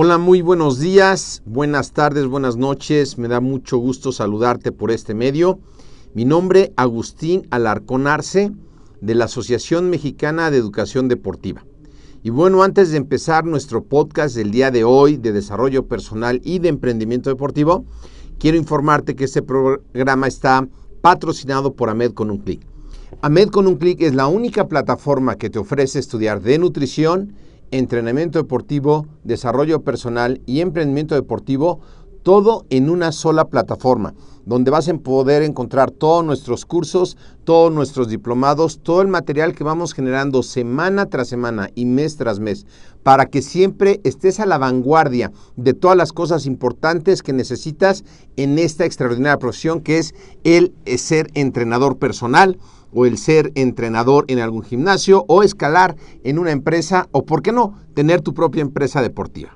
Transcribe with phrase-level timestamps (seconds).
[0.00, 3.18] Hola, muy buenos días, buenas tardes, buenas noches.
[3.18, 5.58] Me da mucho gusto saludarte por este medio.
[6.14, 8.52] Mi nombre Agustín Alarcón Arce
[9.00, 11.64] de la Asociación Mexicana de Educación Deportiva.
[12.22, 16.60] Y bueno, antes de empezar nuestro podcast del día de hoy de desarrollo personal y
[16.60, 17.84] de emprendimiento deportivo,
[18.38, 20.68] quiero informarte que este programa está
[21.00, 22.64] patrocinado por AMED con un clic.
[23.20, 27.34] AMED con un clic es la única plataforma que te ofrece estudiar de nutrición,
[27.70, 31.80] entrenamiento deportivo, desarrollo personal y emprendimiento deportivo,
[32.22, 34.14] todo en una sola plataforma,
[34.44, 39.64] donde vas a poder encontrar todos nuestros cursos, todos nuestros diplomados, todo el material que
[39.64, 42.66] vamos generando semana tras semana y mes tras mes,
[43.02, 48.04] para que siempre estés a la vanguardia de todas las cosas importantes que necesitas
[48.36, 50.14] en esta extraordinaria profesión que es
[50.44, 52.58] el ser entrenador personal
[52.92, 57.52] o el ser entrenador en algún gimnasio o escalar en una empresa o, por qué
[57.52, 59.50] no, tener tu propia empresa deportiva.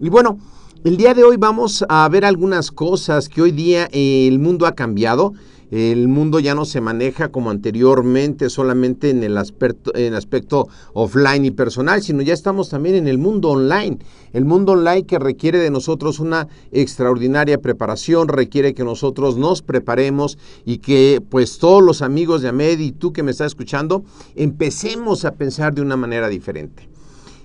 [0.00, 0.38] Y bueno,
[0.84, 4.74] el día de hoy vamos a ver algunas cosas que hoy día el mundo ha
[4.74, 5.32] cambiado.
[5.74, 11.44] El mundo ya no se maneja como anteriormente solamente en el, aspecto, en aspecto offline
[11.46, 13.98] y personal, sino ya estamos también en el mundo online.
[14.32, 20.38] El mundo online que requiere de nosotros una extraordinaria preparación, requiere que nosotros nos preparemos
[20.64, 24.04] y que pues todos los amigos de AMED y tú que me estás escuchando,
[24.36, 26.93] empecemos a pensar de una manera diferente.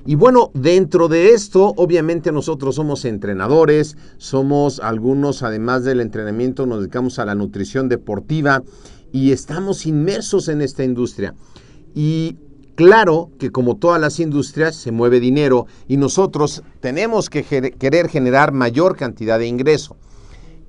[0.06, 6.80] Y bueno, dentro de esto, obviamente nosotros somos entrenadores, somos algunos, además del entrenamiento, nos
[6.80, 8.64] dedicamos a la nutrición deportiva
[9.12, 11.36] y estamos inmersos en esta industria.
[11.94, 12.38] Y
[12.76, 18.54] claro que como todas las industrias se mueve dinero y nosotros tenemos que querer generar
[18.54, 19.98] mayor cantidad de ingreso.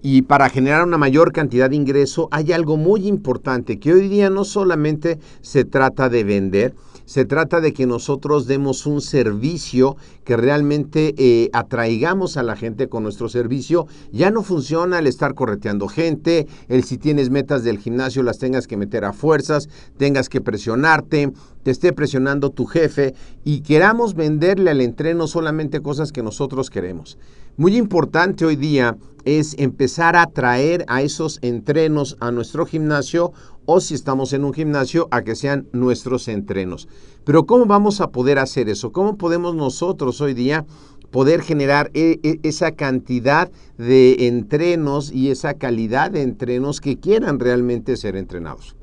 [0.03, 4.31] Y para generar una mayor cantidad de ingreso hay algo muy importante que hoy día
[4.31, 6.75] no solamente se trata de vender,
[7.11, 12.89] se trata de que nosotros demos un servicio que realmente eh, atraigamos a la gente
[12.89, 13.89] con nuestro servicio.
[14.13, 18.69] Ya no funciona el estar correteando gente, el si tienes metas del gimnasio las tengas
[18.69, 21.33] que meter a fuerzas, tengas que presionarte,
[21.63, 27.19] te esté presionando tu jefe y queramos venderle al entreno solamente cosas que nosotros queremos.
[27.57, 33.33] Muy importante hoy día es empezar a traer a esos entrenos a nuestro gimnasio
[33.67, 36.89] o si estamos en un gimnasio a que sean nuestros entrenos.
[37.25, 38.93] Pero ¿cómo vamos a poder hacer eso?
[38.93, 40.65] ¿Cómo podemos nosotros hoy día
[41.11, 47.39] poder generar e, e, esa cantidad de entrenos y esa calidad de entrenos que quieran
[47.39, 48.77] realmente ser entrenados?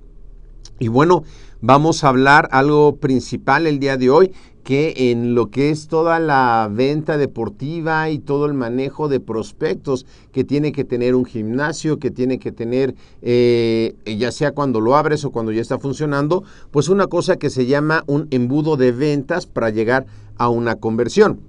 [0.79, 1.23] Y bueno,
[1.61, 4.31] vamos a hablar algo principal el día de hoy,
[4.63, 10.05] que en lo que es toda la venta deportiva y todo el manejo de prospectos
[10.33, 14.97] que tiene que tener un gimnasio, que tiene que tener, eh, ya sea cuando lo
[14.97, 18.91] abres o cuando ya está funcionando, pues una cosa que se llama un embudo de
[18.91, 20.05] ventas para llegar
[20.37, 21.39] a una conversión.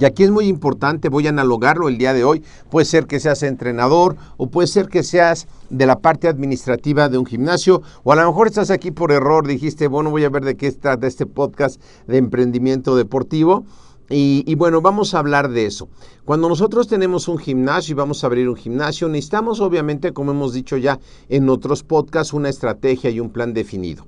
[0.00, 2.42] Y aquí es muy importante, voy a analogarlo el día de hoy.
[2.70, 7.18] Puede ser que seas entrenador o puede ser que seas de la parte administrativa de
[7.18, 10.44] un gimnasio o a lo mejor estás aquí por error, dijiste, bueno, voy a ver
[10.44, 13.64] de qué trata este podcast de emprendimiento deportivo.
[14.10, 15.88] Y, y, bueno, vamos a hablar de eso.
[16.26, 20.52] Cuando nosotros tenemos un gimnasio y vamos a abrir un gimnasio, necesitamos obviamente, como hemos
[20.52, 24.06] dicho ya en otros podcasts, una estrategia y un plan definido.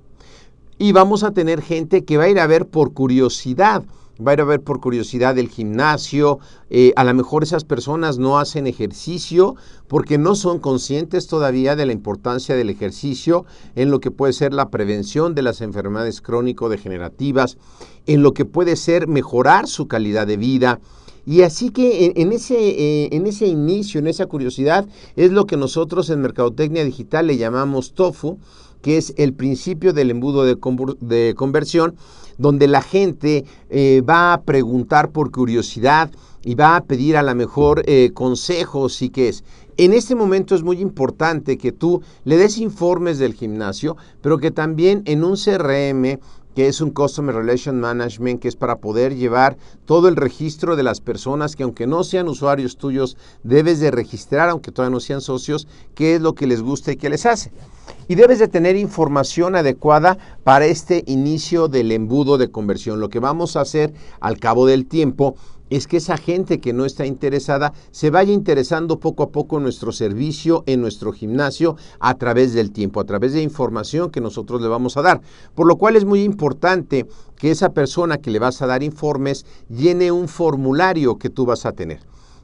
[0.76, 3.84] Y vamos a tener gente que va a ir a ver por curiosidad
[4.24, 6.38] va a ir a ver por curiosidad el gimnasio,
[6.70, 9.56] eh, a lo mejor esas personas no hacen ejercicio
[9.88, 14.52] porque no son conscientes todavía de la importancia del ejercicio en lo que puede ser
[14.52, 17.58] la prevención de las enfermedades crónico-degenerativas,
[18.06, 20.80] en lo que puede ser mejorar su calidad de vida.
[21.26, 24.86] Y así que en, ese, eh, en ese inicio, en esa curiosidad,
[25.16, 28.38] es lo que nosotros en Mercadotecnia Digital le llamamos TOFU,
[28.80, 30.56] que es el principio del embudo de,
[31.00, 31.96] de conversión,
[32.38, 36.10] donde la gente eh, va a preguntar por curiosidad
[36.44, 39.44] y va a pedir a lo mejor eh, consejos y qué es.
[39.78, 44.50] En este momento es muy importante que tú le des informes del gimnasio, pero que
[44.50, 46.18] también en un CRM
[46.56, 50.82] que es un Customer Relation Management, que es para poder llevar todo el registro de
[50.82, 55.20] las personas que aunque no sean usuarios tuyos, debes de registrar, aunque todavía no sean
[55.20, 57.52] socios, qué es lo que les gusta y qué les hace
[58.08, 63.00] y debes de tener información adecuada para este inicio del embudo de conversión.
[63.00, 65.36] Lo que vamos a hacer al cabo del tiempo
[65.70, 69.64] es que esa gente que no está interesada se vaya interesando poco a poco en
[69.64, 74.60] nuestro servicio, en nuestro gimnasio, a través del tiempo, a través de información que nosotros
[74.60, 75.20] le vamos a dar.
[75.54, 79.46] Por lo cual es muy importante que esa persona que le vas a dar informes
[79.68, 82.00] llene un formulario que tú vas a tener.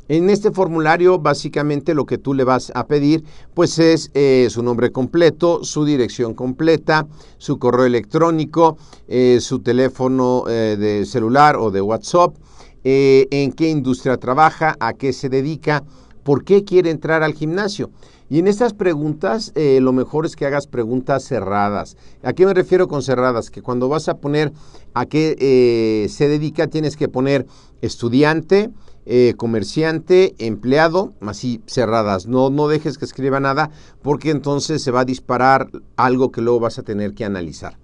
[0.08, 3.24] En este formulario básicamente lo que tú le vas a pedir
[3.54, 7.06] pues es eh, su nombre completo, su dirección completa,
[7.38, 8.76] su correo electrónico,
[9.06, 12.34] eh, su teléfono eh, de celular o de WhatsApp,
[12.84, 15.84] en qué industria trabaja, a qué se dedica,
[16.22, 17.90] por qué quiere entrar al gimnasio.
[18.28, 21.96] Y en estas preguntas, lo mejor es que hagas preguntas cerradas.
[22.22, 23.50] ¿A qué me refiero con cerradas?
[23.50, 24.52] Que cuando vas a poner
[24.94, 27.46] a qué se dedica, tienes que poner
[27.82, 28.70] estudiante,
[29.04, 32.28] eh, comerciante, empleado, así cerradas.
[32.28, 33.70] No, no dejes que escriba nada
[34.00, 37.81] porque entonces se va a disparar algo que luego vas a tener que analizar.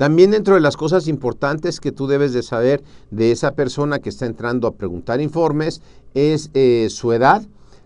[0.00, 4.08] También dentro de las cosas importantes que tú debes de saber de esa persona que
[4.08, 5.82] está entrando a preguntar informes
[6.14, 7.42] es eh, su edad.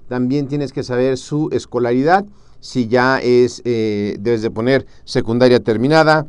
[0.07, 2.25] También tienes que saber su escolaridad.
[2.61, 6.25] Si ya es, eh, debes de poner secundaria terminada,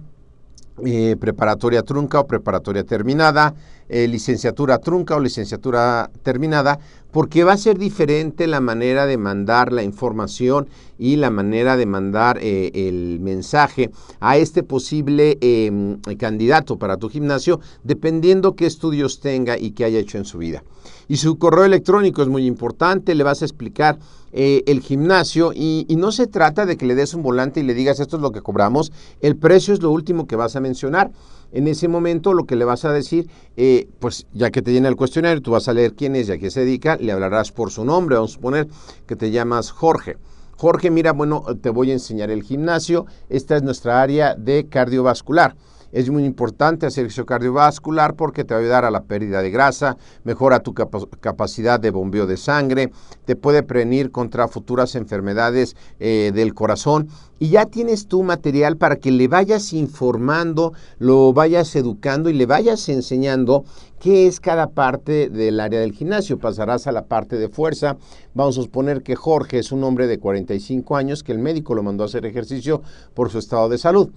[1.20, 3.54] preparatoria trunca o preparatoria terminada,
[3.88, 6.80] eh, licenciatura trunca o licenciatura terminada,
[7.12, 10.68] porque va a ser diferente la manera de mandar la información
[10.98, 13.90] y la manera de mandar eh, el mensaje
[14.20, 20.00] a este posible em, candidato para tu gimnasio, dependiendo qué estudios tenga y qué haya
[20.00, 20.64] hecho en su vida.
[21.08, 23.98] Y su correo electrónico es muy importante, le vas a explicar
[24.34, 27.64] eh, el gimnasio y, y, no se trata de que le des un volante y
[27.64, 28.92] le digas esto es lo que cobramos,
[29.22, 31.12] el precio es lo último que vas a mencionar
[31.56, 34.90] en ese momento lo que le vas a decir, eh, pues ya que te llena
[34.90, 37.54] el cuestionario, tú vas a leer quién es y a qué se dedica, le hablarás
[37.54, 38.68] por su nombre, vamos a suponer
[39.08, 40.18] que te llamas Jorge.
[40.58, 45.56] Jorge, mira, bueno, te voy a enseñar el gimnasio, esta es nuestra área de cardiovascular.
[45.96, 49.50] Es muy importante hacer ejercicio cardiovascular porque te va a ayudar a la pérdida de
[49.50, 49.96] grasa,
[50.26, 52.92] mejora tu capacidad de bombeo de sangre,
[53.24, 57.08] te puede prevenir contra futuras enfermedades eh, del corazón
[57.40, 62.46] y ya tienes tu material para que le vayas informando, lo vayas educando y le
[62.46, 63.64] vayas enseñando
[63.98, 66.40] qué es cada parte del área del gimnasio.
[66.40, 67.96] Pasarás a la parte de fuerza.
[68.34, 71.84] Vamos a suponer que Jorge es un hombre de 45 años que el médico lo
[71.84, 72.82] mandó a hacer ejercicio
[73.14, 74.10] por su estado de salud.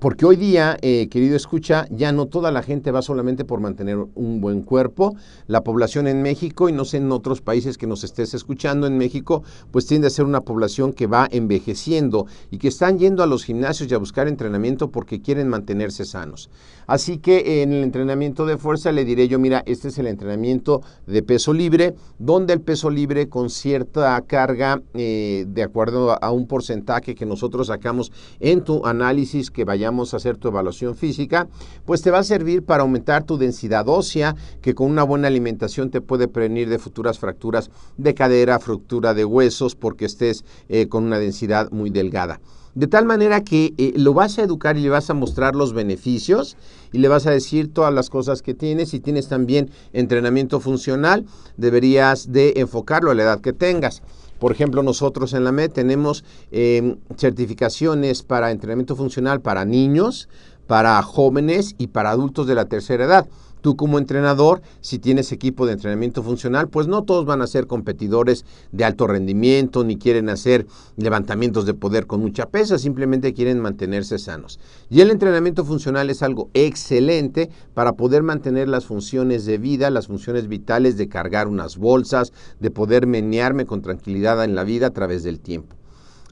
[0.00, 3.96] Porque hoy día, eh, querido escucha, ya no toda la gente va solamente por mantener
[4.14, 5.16] un buen cuerpo.
[5.46, 8.98] La población en México, y no sé en otros países que nos estés escuchando en
[8.98, 13.26] México, pues tiende a ser una población que va envejeciendo y que están yendo a
[13.26, 16.50] los gimnasios y a buscar entrenamiento porque quieren mantenerse sanos.
[16.88, 20.80] Así que en el entrenamiento de fuerza le diré yo, mira, este es el entrenamiento
[21.06, 26.48] de peso libre, donde el peso libre con cierta carga, eh, de acuerdo a un
[26.48, 31.46] porcentaje que nosotros sacamos en tu análisis que vayamos a hacer tu evaluación física,
[31.84, 35.90] pues te va a servir para aumentar tu densidad ósea, que con una buena alimentación
[35.90, 41.04] te puede prevenir de futuras fracturas de cadera, fractura de huesos, porque estés eh, con
[41.04, 42.40] una densidad muy delgada.
[42.74, 45.72] De tal manera que eh, lo vas a educar y le vas a mostrar los
[45.72, 46.56] beneficios
[46.92, 48.90] y le vas a decir todas las cosas que tienes.
[48.90, 54.02] Si tienes también entrenamiento funcional, deberías de enfocarlo a la edad que tengas.
[54.38, 60.28] Por ejemplo, nosotros en la MED tenemos em, certificaciones para entrenamiento funcional para niños,
[60.66, 63.26] para jóvenes y para adultos de la tercera edad.
[63.60, 67.66] Tú como entrenador, si tienes equipo de entrenamiento funcional, pues no todos van a ser
[67.66, 73.60] competidores de alto rendimiento ni quieren hacer levantamientos de poder con mucha pesa, simplemente quieren
[73.60, 74.60] mantenerse sanos.
[74.90, 80.06] Y el entrenamiento funcional es algo excelente para poder mantener las funciones de vida, las
[80.06, 84.90] funciones vitales de cargar unas bolsas, de poder menearme con tranquilidad en la vida a
[84.90, 85.77] través del tiempo.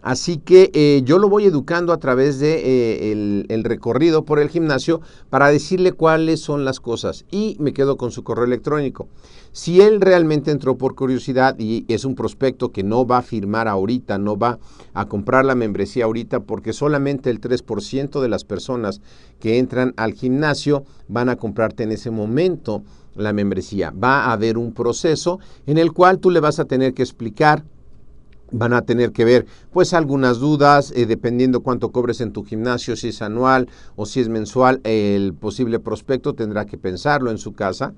[0.07, 2.61] Así que eh, yo lo voy educando a través de
[3.11, 7.97] eh, el, recorrido por el gimnasio para decirle cuáles son las cosas y me quedo
[7.97, 9.09] con su correo electrónico.
[9.51, 13.67] Si él realmente entró por curiosidad y es un prospecto que no va a firmar
[13.67, 14.61] ahorita, no va
[14.95, 19.01] a comprar la membresía ahorita porque solamente el 3% de las personas
[19.41, 22.85] que entran al gimnasio van a comprarte en ese momento
[23.17, 23.91] la membresía.
[23.91, 27.65] Va a haber un proceso en el cual tú le vas a tener que explicar
[28.50, 32.97] van a tener que ver pues algunas dudas eh, dependiendo cuánto cobres en tu gimnasio,
[32.97, 37.55] si es anual o si es mensual, el posible prospecto tendrá que pensarlo en su
[37.55, 37.95] casa.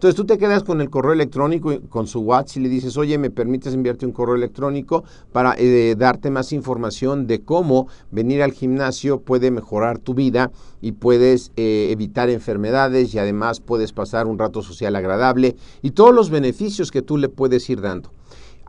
[0.00, 3.18] Entonces tú te quedas con el correo electrónico, con su WhatsApp y le dices, oye,
[3.18, 8.52] ¿me permites enviarte un correo electrónico para eh, darte más información de cómo venir al
[8.52, 14.38] gimnasio puede mejorar tu vida y puedes eh, evitar enfermedades y además puedes pasar un
[14.38, 18.10] rato social agradable y todos los beneficios que tú le puedes ir dando?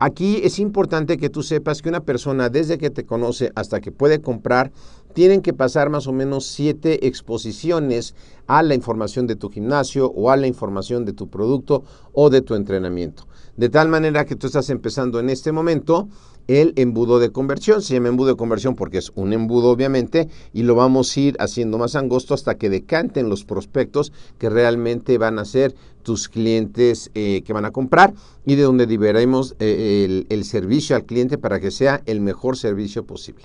[0.04, 3.92] Aquí es importante que tú sepas que una persona desde que te conoce hasta que
[3.92, 4.72] puede comprar,
[5.14, 8.16] tienen que pasar más o menos siete exposiciones
[8.48, 12.42] a la información de tu gimnasio o a la información de tu producto o de
[12.42, 13.28] tu entrenamiento.
[13.56, 16.08] De tal manera que tú estás empezando en este momento
[16.48, 17.82] el embudo de conversión.
[17.82, 21.36] Se llama embudo de conversión porque es un embudo obviamente y lo vamos a ir
[21.38, 27.10] haciendo más angosto hasta que decanten los prospectos que realmente van a ser tus clientes
[27.14, 31.60] eh, que van a comprar y de donde liberemos eh, el servicio al cliente para
[31.60, 33.44] que sea el mejor servicio posible.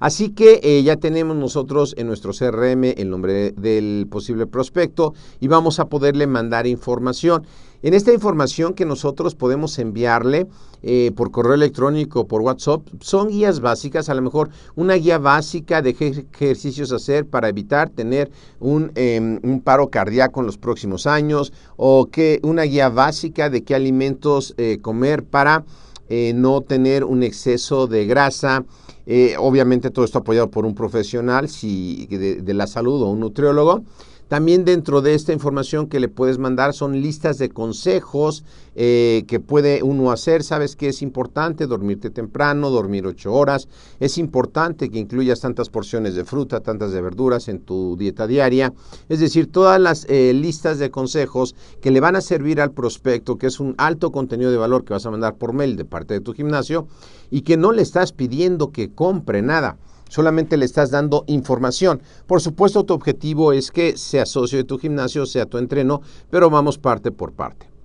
[0.00, 5.48] Así que eh, ya tenemos nosotros en nuestro CRM el nombre del posible prospecto y
[5.48, 7.46] vamos a poderle mandar información.
[7.82, 10.48] En esta información que nosotros podemos enviarle
[10.82, 15.82] eh, por correo electrónico, por WhatsApp, son guías básicas, a lo mejor una guía básica
[15.82, 21.06] de qué ejercicios hacer para evitar tener un, em, un, paro cardíaco en los próximos
[21.06, 25.64] años, o que una guía básica de qué alimentos eh, comer para
[26.08, 28.64] no tener un exceso de grasa,
[29.06, 33.84] eh, obviamente todo esto apoyado por un profesional si, de, la salud o un nutriólogo.
[34.28, 38.42] También dentro de esta información que le puedes mandar son listas de consejos
[38.78, 40.44] eh, que puede uno hacer.
[40.44, 43.68] Sabes que es importante dormirte temprano, dormir ocho horas.
[44.00, 48.74] Es importante que incluyas tantas porciones de fruta, tantas de verduras en tu dieta diaria.
[49.08, 53.38] Es decir, todas las eh, listas de consejos que le van a servir al prospecto,
[53.38, 56.12] que es un alto contenido de valor que vas a mandar por mail de parte
[56.12, 56.86] de tu gimnasio
[57.30, 59.78] y que no le estás pidiendo que compre nada
[60.08, 62.00] solamente le estás dando información.
[62.28, 66.48] Por supuesto, tu objetivo es que sea socio de tu gimnasio, sea tu entreno, pero
[66.48, 67.75] vamos parte por parte.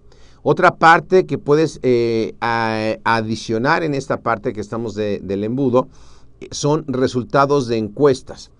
[0.43, 2.35] Otra parte que puedes eh,
[3.03, 5.87] adicionar en esta parte que estamos del embudo
[6.39, 8.51] eh, son resultados de encuestas.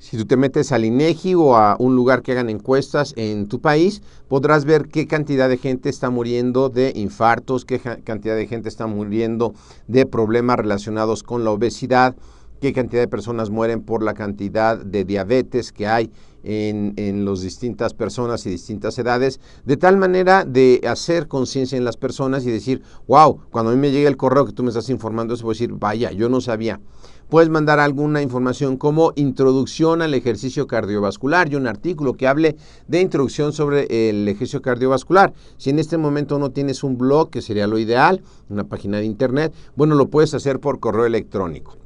[0.00, 3.60] Si tú te metes al INEGI o a un lugar que hagan encuestas en tu
[3.60, 8.70] país, podrás ver qué cantidad de gente está muriendo de infartos, qué cantidad de gente
[8.70, 9.52] está muriendo
[9.88, 12.16] de problemas relacionados con la obesidad,
[12.62, 16.10] qué cantidad de personas mueren por la cantidad de diabetes que hay
[16.42, 21.84] en, en las distintas personas y distintas edades, de tal manera de hacer conciencia en
[21.84, 24.68] las personas y decir, wow, cuando a mí me llegue el correo que tú me
[24.70, 26.80] estás informando, voy a decir, vaya, yo no sabía.
[27.28, 32.56] Puedes mandar alguna información como introducción al ejercicio cardiovascular y un artículo que hable
[32.88, 35.32] de introducción sobre el ejercicio cardiovascular.
[35.56, 39.04] Si en este momento no tienes un blog, que sería lo ideal, una página de
[39.04, 41.76] internet, bueno, lo puedes hacer por correo electrónico.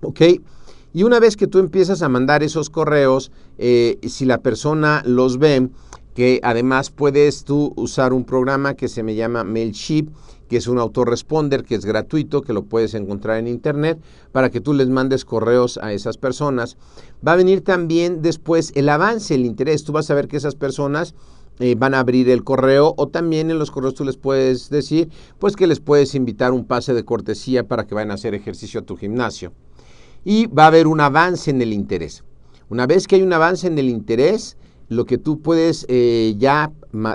[0.00, 0.22] ¿Ok?
[0.94, 5.38] Y una vez que tú empiezas a mandar esos correos, eh, si la persona los
[5.38, 5.70] ve,
[6.14, 10.08] que además puedes tú usar un programa que se me llama Mailship,
[10.50, 13.98] que es un autoresponder que es gratuito, que lo puedes encontrar en internet,
[14.32, 16.76] para que tú les mandes correos a esas personas.
[17.26, 19.84] Va a venir también después el avance, el interés.
[19.84, 21.14] Tú vas a ver que esas personas
[21.58, 25.08] eh, van a abrir el correo o también en los correos tú les puedes decir,
[25.38, 28.80] pues que les puedes invitar un pase de cortesía para que vayan a hacer ejercicio
[28.80, 29.54] a tu gimnasio
[30.24, 32.24] y va a haber un avance en el interés.
[32.68, 34.56] Una vez que hay un avance en el interés,
[34.88, 36.72] lo que tú puedes eh, ya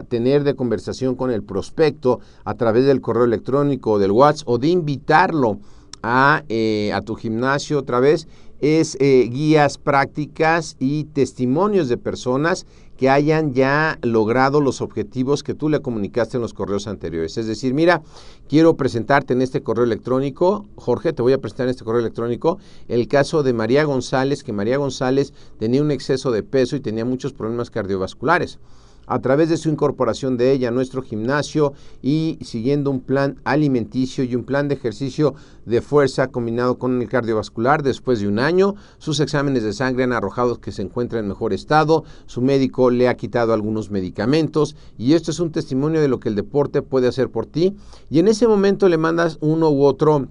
[0.07, 4.57] tener de conversación con el prospecto a través del correo electrónico o del WhatsApp o
[4.57, 5.59] de invitarlo
[6.01, 8.27] a, eh, a tu gimnasio otra vez
[8.59, 12.65] es eh, guías prácticas y testimonios de personas
[12.97, 17.37] que hayan ya logrado los objetivos que tú le comunicaste en los correos anteriores.
[17.37, 18.01] Es decir, mira,
[18.49, 22.57] quiero presentarte en este correo electrónico, Jorge, te voy a presentar en este correo electrónico
[22.87, 27.05] el caso de María González, que María González tenía un exceso de peso y tenía
[27.05, 28.59] muchos problemas cardiovasculares.
[29.07, 34.23] A través de su incorporación de ella a nuestro gimnasio y siguiendo un plan alimenticio
[34.23, 35.33] y un plan de ejercicio
[35.65, 38.75] de fuerza combinado con el cardiovascular después de un año.
[38.99, 43.07] Sus exámenes de sangre han arrojado que se encuentra en mejor estado, su médico le
[43.07, 47.07] ha quitado algunos medicamentos y esto es un testimonio de lo que el deporte puede
[47.07, 47.75] hacer por ti
[48.09, 50.27] y en ese momento le mandas uno u otro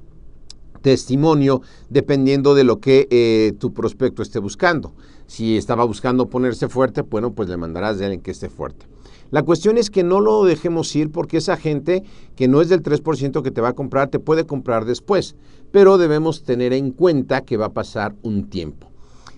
[0.86, 4.92] testimonio dependiendo de lo que eh, tu prospecto esté buscando.
[5.26, 8.86] Si estaba buscando ponerse fuerte, bueno, pues le mandarás de alguien que esté fuerte.
[9.32, 12.04] La cuestión es que no lo dejemos ir porque esa gente
[12.36, 15.34] que no es del 3% que te va a comprar, te puede comprar después,
[15.72, 18.88] pero debemos tener en cuenta que va a pasar un tiempo.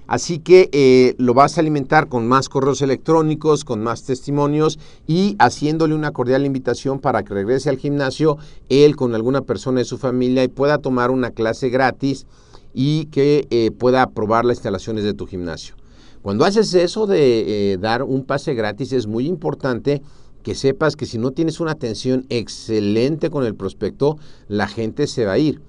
[0.09, 5.37] Así que eh, lo vas a alimentar con más correos electrónicos, con más testimonios y
[5.39, 8.39] haciéndole una cordial invitación para que regrese al gimnasio
[8.71, 12.27] él con alguna persona de su familia y pueda tomar una clase gratis
[12.73, 15.75] y que eh, pueda probar las instalaciones de tu gimnasio.
[16.23, 20.01] Cuando haces eso de eh, dar un pase gratis es muy importante
[20.43, 24.17] que sepas que si no tienes una atención excelente con el prospecto,
[24.49, 25.61] la gente se va a ir.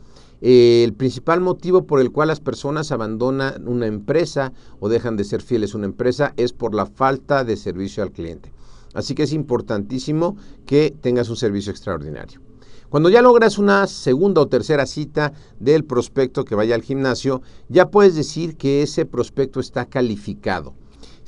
[0.42, 5.26] Eh, el principal motivo por el cual las personas abandonan una empresa o dejan de
[5.26, 8.54] ser fieles a una empresa es por la falta de servicio al cliente.
[8.94, 12.42] Así que es importantísimo que tengas un servicio extraordinario.
[12.90, 17.92] Cuando ya logras una segunda o tercera cita del prospecto que vaya al gimnasio, ya
[17.92, 20.74] puedes decir que ese prospecto está calificado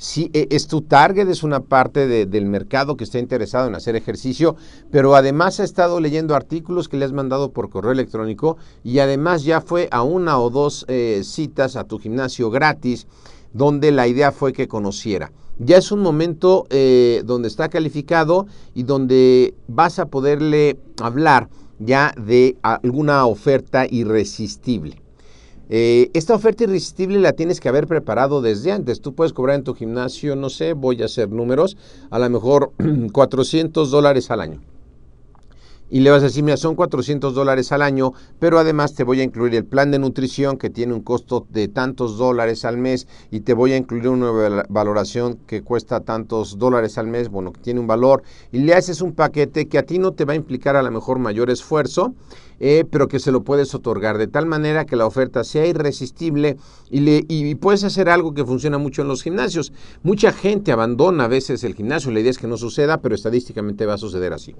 [0.02, 3.94] si e, es tu target, es una parte del mercado que está interesado en hacer
[3.94, 4.56] ejercicio,
[4.90, 9.44] pero además ha estado leyendo artículos que le has mandado por correo electrónico y además
[9.44, 13.06] ya fue a una o dos eh, citas a tu gimnasio gratis,
[13.52, 15.30] donde la idea fue que conociera.
[15.60, 22.12] Ya es un momento eh, donde está calificado y donde vas a poderle hablar ya
[22.16, 25.01] de alguna oferta irresistible.
[25.74, 29.00] Eh, esta oferta irresistible la tienes que haber preparado desde antes.
[29.00, 31.78] Tú puedes cobrar en tu gimnasio, no sé, voy a hacer números,
[32.10, 32.72] a lo mejor
[33.12, 34.60] 400 dólares al año
[35.92, 39.20] y le vas a decir, mira, son 400 dólares al año, pero además te voy
[39.20, 43.06] a incluir el plan de nutrición que tiene un costo de tantos dólares al mes
[43.30, 47.60] y te voy a incluir una valoración que cuesta tantos dólares al mes, bueno, que
[47.60, 50.36] tiene un valor, y le haces un paquete que a ti no te va a
[50.36, 52.14] implicar a lo mejor mayor esfuerzo,
[52.60, 56.56] eh, pero que se lo puedes otorgar de tal manera que la oferta sea irresistible
[56.90, 59.72] y, le, y puedes hacer algo que funciona mucho en los gimnasios.
[60.02, 63.86] Mucha gente abandona a veces el gimnasio, la idea es que no suceda, pero estadísticamente
[63.86, 64.54] va a suceder así.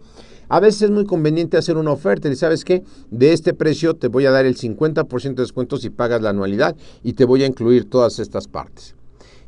[0.48, 4.08] A veces es muy conveniente hacer una oferta y sabes qué, de este precio te
[4.08, 7.46] voy a dar el 50% de descuento si pagas la anualidad y te voy a
[7.46, 8.94] incluir todas estas partes.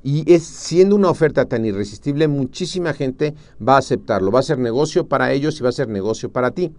[0.03, 3.35] Y es siendo una oferta tan irresistible, muchísima gente
[3.67, 4.31] va a aceptarlo.
[4.31, 6.73] Va a ser negocio para ellos y va a ser negocio para ti.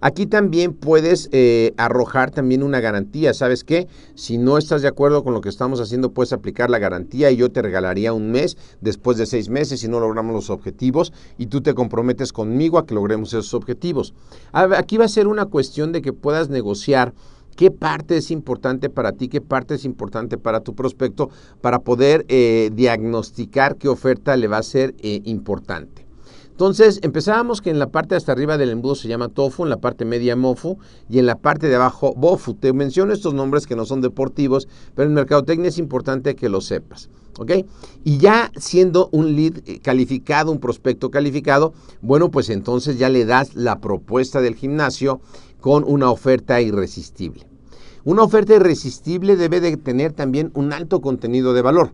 [0.00, 3.34] Aquí también puedes eh, arrojar también una garantía.
[3.34, 3.88] ¿Sabes qué?
[4.14, 7.36] Si no estás de acuerdo con lo que estamos haciendo, puedes aplicar la garantía y
[7.36, 11.46] yo te regalaría un mes después de seis meses si no logramos los objetivos y
[11.46, 14.14] tú te comprometes conmigo a que logremos esos objetivos.
[14.52, 17.12] Aquí va a ser una cuestión de que puedas negociar
[17.56, 21.30] qué parte es importante para ti, qué parte es importante para tu prospecto,
[21.60, 26.07] para poder eh, diagnosticar qué oferta le va a ser eh, importante.
[26.58, 29.76] Entonces empezábamos que en la parte hasta arriba del embudo se llama tofu, en la
[29.76, 30.76] parte media mofu
[31.08, 32.54] y en la parte de abajo bofu.
[32.54, 34.66] Te menciono estos nombres que no son deportivos,
[34.96, 37.10] pero en mercadotecnia es importante que lo sepas.
[37.38, 37.52] ¿Ok?
[38.02, 43.24] Y ya siendo un lead eh, calificado, un prospecto calificado, bueno, pues entonces ya le
[43.24, 45.20] das la propuesta del gimnasio
[45.60, 47.46] con una oferta irresistible.
[48.02, 51.92] Una oferta irresistible debe de tener también un alto contenido de valor.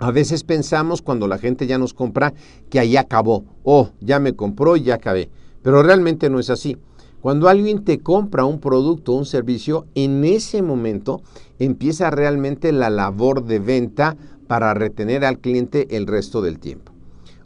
[0.00, 2.32] A veces pensamos cuando la gente ya nos compra
[2.70, 5.28] que ahí acabó, oh, ya me compró y ya acabé,
[5.62, 6.76] pero realmente no es así.
[7.20, 11.20] Cuando alguien te compra un producto o un servicio, en ese momento
[11.58, 16.92] empieza realmente la labor de venta para retener al cliente el resto del tiempo.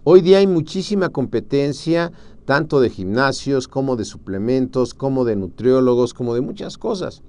[0.05, 2.12] Hoy día hay muchísima competencia,
[2.45, 7.23] tanto de gimnasios como de suplementos, como de nutriólogos, como de muchas cosas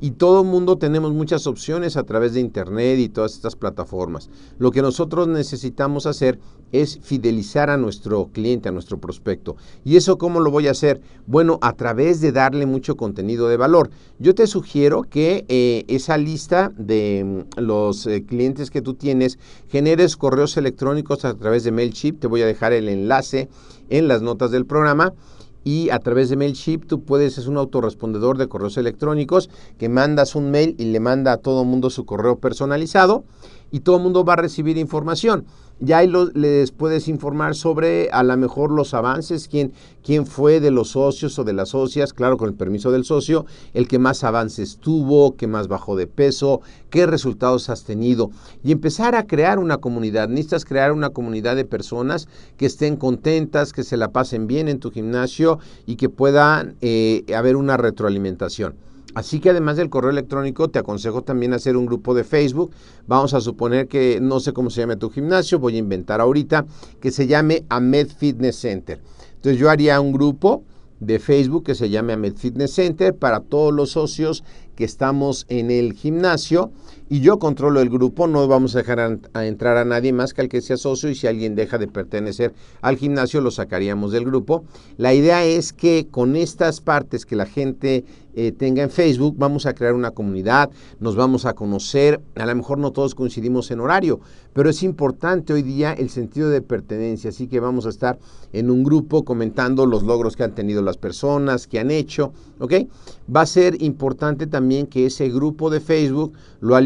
[0.00, 4.30] y todo el mundo tenemos muchas opciones a través de Internet y todas estas plataformas.
[4.58, 6.38] Lo que nosotros necesitamos hacer
[6.72, 9.56] es fidelizar a nuestro cliente, a nuestro prospecto.
[9.84, 11.00] ¿Y eso cómo lo voy a hacer?
[11.26, 13.90] Bueno, a través de darle mucho contenido de valor.
[14.18, 19.38] Yo te sugiero que eh, esa lista de mm, los eh, clientes que tú tienes,
[19.68, 22.20] generes correos electrónicos a través de MailChimp.
[22.20, 23.48] Te voy a dejar el enlace
[23.88, 25.14] en las notas del programa
[25.66, 30.36] y a través de MailChimp tú puedes, es un autorrespondedor de correos electrónicos que mandas
[30.36, 33.24] un mail y le manda a todo mundo su correo personalizado
[33.72, 35.44] y todo el mundo va a recibir información.
[35.78, 40.70] Ya ahí les puedes informar sobre a lo mejor los avances, quién, quién fue de
[40.70, 44.24] los socios o de las socias, claro, con el permiso del socio, el que más
[44.24, 48.30] avances tuvo, que más bajó de peso, qué resultados has tenido.
[48.64, 50.28] Y empezar a crear una comunidad.
[50.28, 54.80] Necesitas crear una comunidad de personas que estén contentas, que se la pasen bien en
[54.80, 58.74] tu gimnasio y que pueda eh, haber una retroalimentación.
[59.16, 62.72] Así que además del correo electrónico, te aconsejo también hacer un grupo de Facebook.
[63.06, 66.66] Vamos a suponer que no sé cómo se llama tu gimnasio, voy a inventar ahorita,
[67.00, 69.00] que se llame Ahmed Fitness Center.
[69.36, 70.64] Entonces yo haría un grupo
[71.00, 75.70] de Facebook que se llame Ahmed Fitness Center para todos los socios que estamos en
[75.70, 76.70] el gimnasio
[77.08, 80.48] y yo controlo el grupo, no vamos a dejar entrar a nadie más que al
[80.48, 84.64] que sea socio y si alguien deja de pertenecer al gimnasio lo sacaríamos del grupo.
[84.96, 88.04] La idea es que con estas partes que la gente
[88.38, 92.54] eh, tenga en Facebook vamos a crear una comunidad, nos vamos a conocer, a lo
[92.54, 94.20] mejor no todos coincidimos en horario,
[94.52, 98.18] pero es importante hoy día el sentido de pertenencia, así que vamos a estar
[98.52, 102.74] en un grupo comentando los logros que han tenido las personas, que han hecho, ¿ok?
[103.34, 106.76] Va a ser importante también que ese grupo de Facebook lo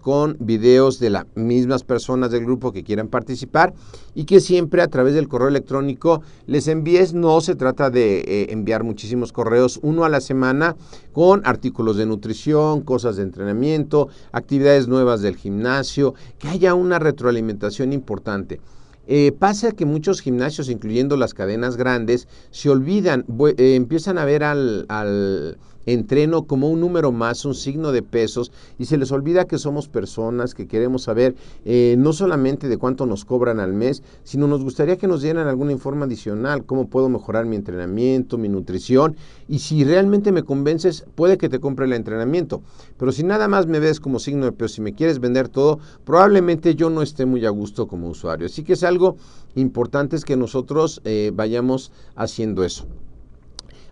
[0.00, 3.72] con videos de las mismas personas del grupo que quieran participar
[4.14, 7.14] y que siempre a través del correo electrónico les envíes.
[7.14, 10.76] No se trata de eh, enviar muchísimos correos, uno a la semana
[11.12, 17.92] con artículos de nutrición, cosas de entrenamiento, actividades nuevas del gimnasio, que haya una retroalimentación
[17.92, 18.60] importante.
[19.06, 23.24] Eh, pasa que muchos gimnasios, incluyendo las cadenas grandes, se olvidan,
[23.56, 25.56] eh, empiezan a ver al
[25.92, 29.88] entreno como un número más, un signo de pesos, y se les olvida que somos
[29.88, 34.62] personas, que queremos saber eh, no solamente de cuánto nos cobran al mes, sino nos
[34.62, 39.16] gustaría que nos dieran alguna informe adicional, cómo puedo mejorar mi entrenamiento, mi nutrición,
[39.48, 42.62] y si realmente me convences, puede que te compre el entrenamiento,
[42.98, 45.78] pero si nada más me ves como signo de peso, si me quieres vender todo,
[46.04, 48.46] probablemente yo no esté muy a gusto como usuario.
[48.46, 49.16] Así que es algo
[49.54, 52.86] importante es que nosotros eh, vayamos haciendo eso.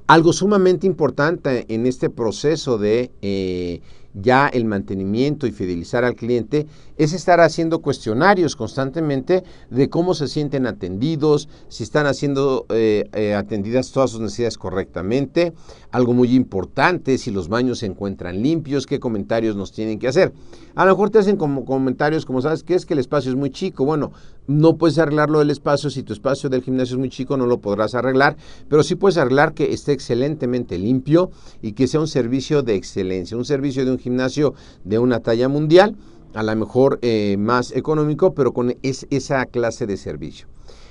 [0.06, 3.80] Algo sumamente importante en este proceso de eh,
[4.14, 10.28] ya el mantenimiento y fidelizar al cliente es estar haciendo cuestionarios constantemente de cómo se
[10.28, 15.52] sienten atendidos, si están haciendo eh, eh, atendidas todas sus necesidades correctamente,
[15.96, 20.30] algo muy importante, si los baños se encuentran limpios, qué comentarios nos tienen que hacer.
[20.74, 22.74] A lo mejor te hacen como comentarios como, ¿sabes qué?
[22.74, 23.86] Es que el espacio es muy chico.
[23.86, 24.12] Bueno,
[24.46, 27.60] no puedes arreglarlo del espacio, si tu espacio del gimnasio es muy chico no lo
[27.60, 28.36] podrás arreglar,
[28.68, 31.30] pero sí puedes arreglar que esté excelentemente limpio
[31.62, 34.52] y que sea un servicio de excelencia, un servicio de un gimnasio
[34.84, 35.96] de una talla mundial,
[36.34, 40.46] a lo mejor eh, más económico, pero con esa clase de servicio.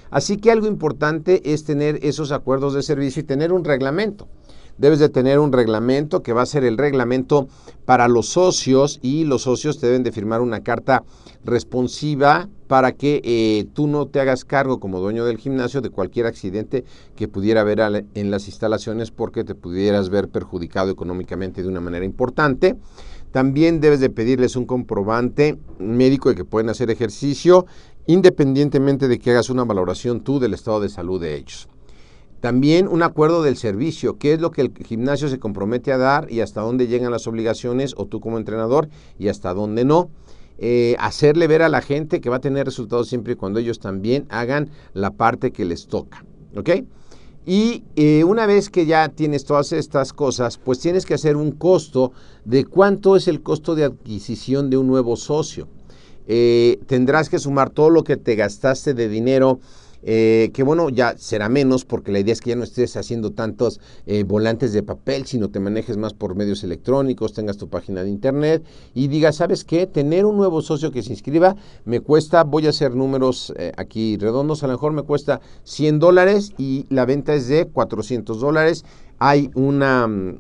[0.10, 4.28] Así que algo importante es tener esos acuerdos de servicio y tener un reglamento.
[4.78, 7.48] Debes de tener un reglamento que va a ser el reglamento
[7.86, 11.04] para los socios y los socios te deben de firmar una carta
[11.46, 16.26] responsiva para que eh, tú no te hagas cargo como dueño del gimnasio de cualquier
[16.26, 16.84] accidente
[17.16, 22.06] que pudiera haber en las instalaciones porque te pudieras ver perjudicado económicamente de una manera
[22.06, 22.76] importante.
[23.32, 27.66] También debes de pedirles un comprobante médico de que pueden hacer ejercicio
[28.08, 31.68] independientemente de que hagas una valoración tú del estado de salud de ellos.
[32.46, 36.32] También un acuerdo del servicio, qué es lo que el gimnasio se compromete a dar
[36.32, 40.12] y hasta dónde llegan las obligaciones o tú como entrenador y hasta dónde no.
[40.60, 43.80] Eh, hacerle ver a la gente que va a tener resultados siempre y cuando ellos
[43.80, 46.24] también hagan la parte que les toca.
[47.48, 51.50] Y eh, una vez que ya tienes todas estas cosas, pues tienes que hacer un
[51.50, 52.12] costo
[52.44, 55.68] de cuánto es el costo de adquisición de un nuevo socio.
[56.28, 59.60] Eh, tendrás que sumar todo lo que te gastaste de dinero
[60.08, 63.32] eh, que bueno, ya será menos porque la idea es que ya no estés haciendo
[63.32, 68.04] tantos eh, volantes de papel, sino te manejes más por medios electrónicos, tengas tu página
[68.04, 68.64] de internet
[68.94, 69.88] y digas, ¿sabes qué?
[69.88, 74.16] Tener un nuevo socio que se inscriba me cuesta, voy a hacer números eh, aquí
[74.18, 78.86] redondos, a lo mejor me cuesta 100 dólares y la venta es de 400 dólares.
[79.18, 80.40] Hay una, mm,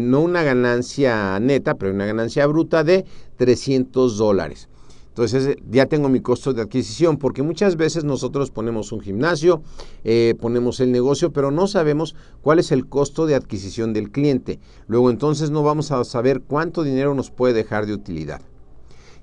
[0.00, 3.04] no una ganancia neta, pero una ganancia bruta de
[3.36, 4.68] 300 dólares.
[5.14, 9.62] Entonces ya tengo mi costo de adquisición, porque muchas veces nosotros ponemos un gimnasio,
[10.02, 14.58] eh, ponemos el negocio, pero no sabemos cuál es el costo de adquisición del cliente.
[14.88, 18.40] Luego entonces no vamos a saber cuánto dinero nos puede dejar de utilidad.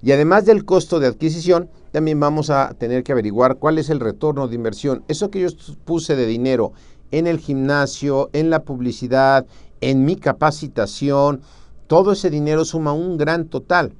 [0.01, 3.99] Y además del costo de adquisición, también vamos a tener que averiguar cuál es el
[3.99, 5.03] retorno de inversión.
[5.09, 5.49] Eso que yo
[5.83, 6.71] puse de dinero
[7.11, 9.45] en el gimnasio, en la publicidad,
[9.81, 11.41] en mi capacitación,
[11.87, 13.91] todo ese dinero suma un gran total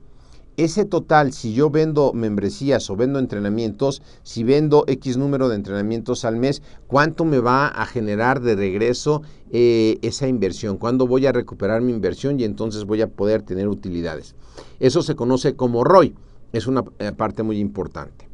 [0.58, 6.26] ese total, si yo vendo membresías o vendo entrenamientos, si vendo X número de entrenamientos
[6.26, 10.78] al mes, ¿cuánto me va a generar de regreso eh, esa inversión?
[10.78, 14.36] ¿Cuándo voy a recuperar mi inversión y entonces voy a poder tener utilidades?
[14.80, 16.16] Eso se conoce como ROI,
[16.52, 18.28] es una eh, parte muy importante.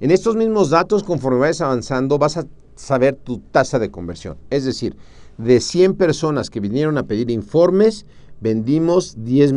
[0.00, 4.38] En estos mismos datos, conforme vayas avanzando, vas a saber tu tasa de conversión.
[4.48, 4.96] Es decir,
[5.38, 8.06] de 100 personas que vinieron a pedir informes,
[8.40, 9.52] vendimos 10,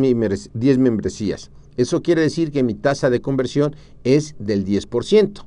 [0.54, 1.50] 10 membresías.
[1.78, 5.46] Eso quiere decir que mi tasa de conversión es del 10%.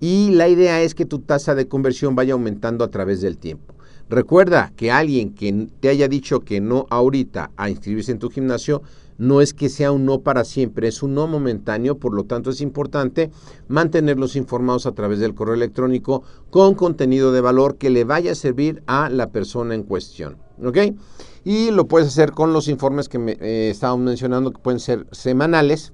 [0.00, 3.74] Y la idea es que tu tasa de conversión vaya aumentando a través del tiempo.
[4.08, 8.82] Recuerda que alguien que te haya dicho que no ahorita a inscribirse en tu gimnasio,
[9.18, 12.50] no es que sea un no para siempre, es un no momentáneo, por lo tanto
[12.50, 13.30] es importante
[13.68, 18.34] mantenerlos informados a través del correo electrónico con contenido de valor que le vaya a
[18.34, 20.36] servir a la persona en cuestión.
[20.62, 20.78] ¿Ok?
[21.44, 25.06] Y lo puedes hacer con los informes que me, eh, estábamos mencionando, que pueden ser
[25.10, 25.92] semanales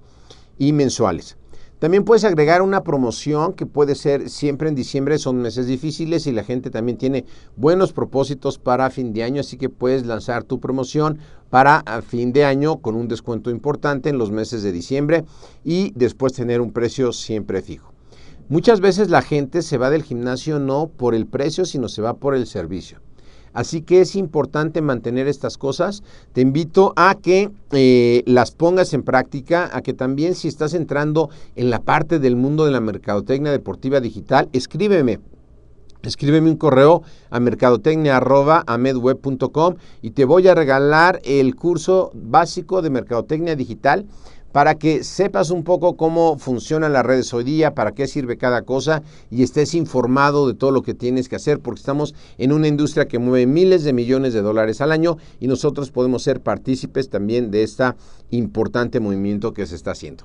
[0.58, 1.36] y mensuales.
[1.78, 6.32] También puedes agregar una promoción que puede ser siempre en diciembre, son meses difíciles y
[6.32, 10.58] la gente también tiene buenos propósitos para fin de año, así que puedes lanzar tu
[10.58, 15.24] promoción para fin de año con un descuento importante en los meses de diciembre
[15.64, 17.92] y después tener un precio siempre fijo.
[18.48, 22.14] Muchas veces la gente se va del gimnasio no por el precio, sino se va
[22.14, 22.98] por el servicio.
[23.58, 26.04] Así que es importante mantener estas cosas.
[26.32, 31.28] Te invito a que eh, las pongas en práctica, a que también si estás entrando
[31.56, 35.18] en la parte del mundo de la mercadotecnia deportiva digital, escríbeme.
[36.02, 43.56] Escríbeme un correo a mercadotecnia.amedweb.com y te voy a regalar el curso básico de mercadotecnia
[43.56, 44.06] digital
[44.58, 48.62] para que sepas un poco cómo funcionan las redes hoy día, para qué sirve cada
[48.62, 52.66] cosa y estés informado de todo lo que tienes que hacer, porque estamos en una
[52.66, 57.08] industria que mueve miles de millones de dólares al año y nosotros podemos ser partícipes
[57.08, 57.84] también de este
[58.30, 60.24] importante movimiento que se está haciendo.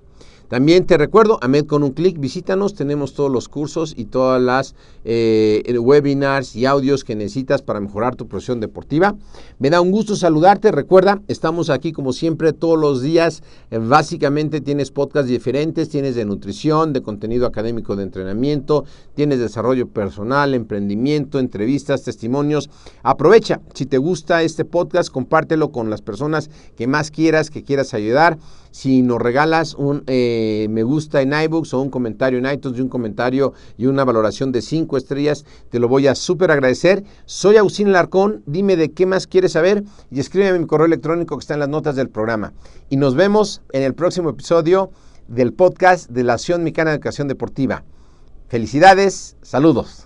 [0.54, 4.76] También te recuerdo, Ahmed con un clic, visítanos, tenemos todos los cursos y todas las
[5.04, 9.16] eh, webinars y audios que necesitas para mejorar tu profesión deportiva.
[9.58, 13.42] Me da un gusto saludarte, recuerda, estamos aquí como siempre todos los días,
[13.72, 13.80] eh,
[14.62, 21.40] tienes podcasts diferentes, tienes de nutrición, de contenido académico de entrenamiento, tienes desarrollo personal, emprendimiento,
[21.40, 22.70] entrevistas, testimonios.
[23.04, 27.94] Aprovecha, si te gusta este podcast, compártelo con las personas que más quieras, que quieras
[27.94, 28.38] ayudar.
[28.74, 32.82] Si nos regalas un eh, me gusta en iBooks o un comentario en iTunes y
[32.82, 37.04] un comentario y una valoración de cinco estrellas, te lo voy a súper agradecer.
[37.26, 41.42] Soy Agustín Larcón, dime de qué más quieres saber y escríbeme mi correo electrónico que
[41.42, 42.54] está en las notas del programa.
[42.90, 44.90] Y nos vemos en el próximo episodio
[45.28, 47.84] del podcast de la Acción Mexicana de Educación Deportiva.
[48.48, 50.00] Felicidades, saludos.